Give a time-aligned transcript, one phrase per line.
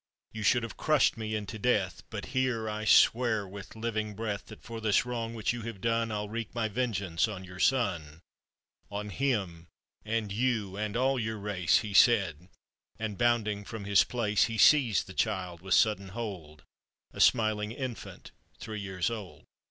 [0.33, 0.39] 412 APPENDIX.
[0.39, 4.63] "You should have crush'd me into death; But hear I swear with living breath, That
[4.63, 8.21] for this wrong which you have done I'll wreak my vengeance on your son—
[8.89, 9.67] "On him,
[10.03, 12.49] and you, and all your race!" He said,
[12.97, 16.63] and bounding from his place, He seized the child with sudden hold—
[17.13, 19.45] A smiling infant three years old.